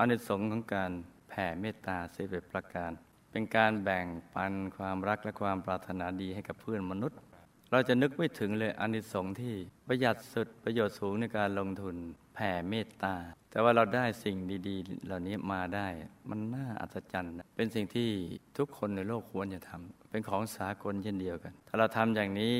[0.00, 0.92] อานิสงส์ของการ
[1.28, 2.90] แผ่เมตตาสิบเอ็ดประการ
[3.30, 7.18] เป็นการแบ่งปันความรักและความปรารถนาดีให้กับเพื่อนมนุษย์
[7.70, 9.54] เราจะนึกไม่ถึงเลยอานิสงส์ที่
[9.86, 11.96] ประหยัดสุดประโยชน์สูงในการลงทุน
[12.34, 13.14] แผ่เมตตา
[13.50, 14.36] แต่ว่าเราได้สิ่ง
[14.68, 15.88] ดีๆ เหล่านี้มาได้
[16.30, 18.10] มันน่าอัศจรรย์ เป็นสิ่งที่
[18.58, 22.54] ทุกคนในโลกควรจะทำเป็นของสากลเช่นเดียวกัน ถ้าเราทำอย่างนี้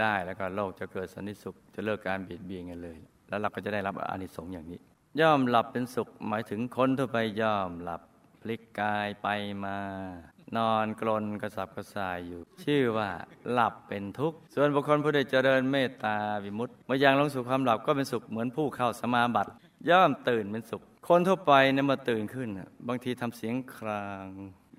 [0.00, 2.98] ได้แล้วก็โลกจะเกิดสันติสุข จะเลิกการเบียดเบียนกันเลย
[3.28, 4.80] แล้วเราก็จะได้รับอานิสงส์อย่างนี้
[5.20, 8.02] ย่อมหลับเป็นสุขหมายถึงคนทั่วไปย่อมหลับ
[8.40, 9.28] พลิกกายไป
[9.64, 9.76] มา
[10.56, 13.08] นอนกลนกระสับกระส่ายอยู่ ชื่อว่า
[13.52, 19.50] หลับเป็นทุกข์ ส่วนบุคคลผู้ใดเจริญเมตตาวิมุตติเมื่อยังลงสู่ความหลับก็เป็นสุขเหมือนผู้เข้าสมาบัติ
[19.90, 22.48] ย่อมตื่นเป็นสุข คนทั่วไปเนี่ยมาตื่นขึ้น
[22.88, 24.26] บางทีทำเสียงคราง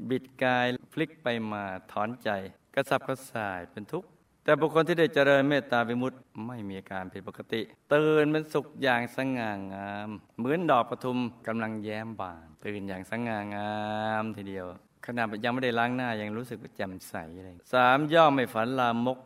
[0.09, 2.29] บิดกายพลิกไปมาถอนใจ
[2.75, 4.07] กระสับกระส่ายเป็นทุกข์
[4.43, 7.61] แต่บุคคลที่ได้เจริญเมตตาวิมุตติไม่มีอาการผิดปกติ
[7.93, 13.73] ตื่นเป็นสุขอย่างสง่างาม เหมือนดอกปทุมกำลังแย้มบานตื่นอย่างสง่างา
[14.21, 14.65] มทีเดียว
[15.05, 19.19] ขณะยังไม่ได้ล้างหน้ายังรู้สึกแจ่มใสเลยสามย่อมไม่ฝันลามก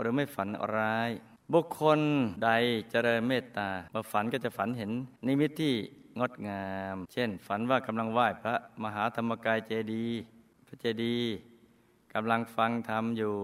[0.00, 1.10] หรือไม่ฝันร้าย
[1.52, 2.00] บุคคล
[2.44, 2.50] ใด
[2.90, 4.90] เจริญเมตตาเมื่อฝันก็จะฝันเห็น
[5.26, 5.74] นิมิตที่
[6.18, 10.20] งดงาม เช่น ฝันว่ากำลังไหว้พระมหาธรรมกายเจดีย์
[10.66, 11.34] พระเจดีย์
[12.16, 13.34] กำลังฟังธรรมอยู่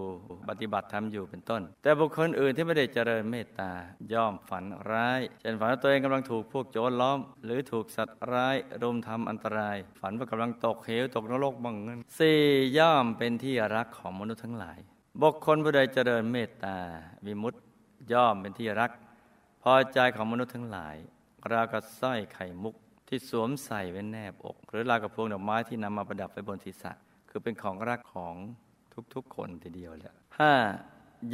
[0.49, 3.71] ปฏิบัติธรรมอยู่เป็นต้น แต่บุคคลอื่นที่ไม่ได้เจริญเมตตา
[4.13, 12.41] ย่อมฝันร้ายเช่นฝันว่าตัวเองกำลังถูกพวกโจรล้อม หรือถูกสัตว์ร้ายรุมทำอันตราย ฝันว่ากำลังตกเหวตกนรกบังเงินสี่
[12.79, 14.79] ย่อมเป็นที่รักของมนุษย์ทั้งหลาย
[15.23, 16.77] บุคคลผู้ใดเจริญเมตตา
[17.27, 17.59] วิมุตติ
[18.13, 18.91] ย่อมเป็นที่รัก
[19.63, 20.97] พอใจของมนุษย์ทั้งหลาย
[21.53, 22.75] ราวกับสร้อยไข่มุก
[23.09, 26.93] ที่สวมใส่ไว้แนบอก หรือราวกับพวงดอกไม้ที่นำมาประดับไว้บนศีรษะ
[27.35, 28.35] คือเป็นของรักของ
[29.15, 30.53] ทุกๆคนทีเดียวแหละห้า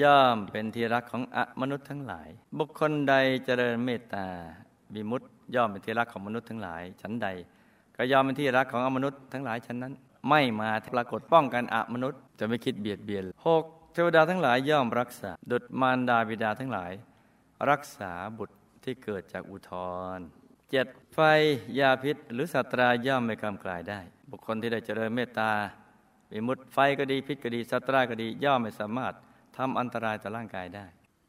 [0.03, 4.27] ย่อมเป็นที่รักของอมนุษย์ทั้งหลาย บุคคลใดเจริญเมตตา
[4.95, 5.23] บิมุต
[5.55, 7.29] ย่อมเป็นที่รักของมนุษย์ทั้งหลายฉันใด
[7.97, 9.93] ก็ย่อมเป็นที่รักของอมนุษย์ทั้งหลายฉันนั้น
[10.29, 16.93] ไม่มาปรากฏป้องกันอมนุษย์จะไม่คิดเบียดเบียนหกเทวดาทั้งหลายย่อมรักษา ดุจมารดาบิดาทั้งหลาย
[17.71, 19.73] รักษาบุตรที่เกิดจากอุทธ
[20.17, 20.19] ร
[20.71, 21.19] เจ็ดไฟ
[21.79, 24.01] ยาพิษหรือสัตราย่อมไม่กำกลายได้
[24.31, 25.51] บุคคลที่ได้เจริญเมตตา
[26.33, 29.15] วิมุตไฟก็ดีพิษก็ดีสัตราก็ดี ย่อมไม่สามารถ
[29.57, 30.87] ทำอันตรายต่อร่างกายได้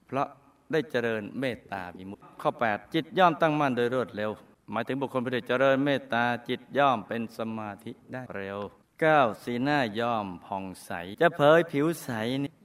[0.07, 0.27] เพราะ
[0.71, 4.31] ได้เจริญเมตตาวิมุตข้อ 8 จิตย่อมตั้งมั่นโดยรวดเร็ว
[4.71, 8.59] หมายถึงบุคคลผู้ได้เจริญเมตตาจิตย่อมเป็นสมาธิได้เร็ว
[9.01, 9.43] 9.
[9.43, 12.09] สีหน้าย่อมผ่องใส จะเผยผิวใส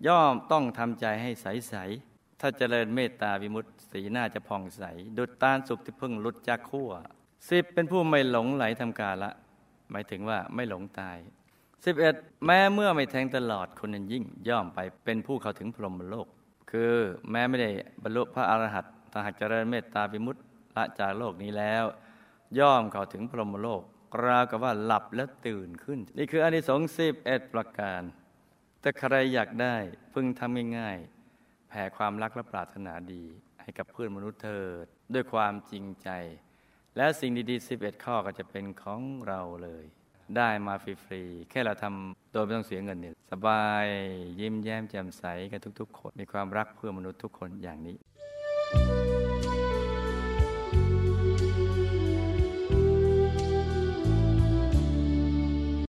[0.06, 1.74] ย่อมต้องทำใจให้ใสใส
[2.40, 4.82] ถ้าเจริญเมตตาวิมุตติสีหน้าจะผ่องใส
[5.18, 6.90] ดุจตาลสุกที่เพิ่งหลุดจากขั้ว
[7.48, 9.30] สิบเป็นผู้ไม่หลงไหลทำกาละ
[9.90, 11.18] หมายถึงว่าไม่หลงตาย
[11.84, 12.14] สิบเอ็ด
[12.46, 16.26] แม้เมื่อไม่แทงตลอดคนนั้นยิ่งย่อมไปเป็นผู้เข้าถึงพรหมโลก
[16.70, 16.94] คือ
[17.30, 17.70] แม้ไม่ได้
[18.02, 20.36] บรรลุพระอรหันต์ถ้าหากเจริญเมตตาปิมุต
[20.76, 21.84] ละจากโลกนี้แล้ว
[22.58, 23.82] ย่อมเข้าถึงพรหมโลก
[24.24, 28.02] ราวกับว่าหลับแล้วตื่นขึ้น นี่คืออานิสงส์สิบเอ็ดประการ
[28.80, 29.76] แต่ใครอยากได้
[30.14, 33.24] พึงทำง่ายๆ แผ่ความรักและปรารถนาดี
[33.60, 36.08] ให้กับเพื่อนมนุษย์เถิด ด้วยความจริงใจ
[36.96, 39.84] และสิ่งดีๆ11ข้อก็จะเป็นของเราเลย
[40.36, 43.86] ได้มาฟรีๆ แค่เราทำโดยไม่ต้องเสียเงินเนี่ยสบาย
[44.40, 47.96] ยิ้มแย้มแจ่มใสกันทุกๆ คน มีความรักเพื่อมนุษย์ทุกคนอย่างนี้